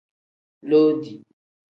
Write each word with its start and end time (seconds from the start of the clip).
Loodi. 0.69 1.13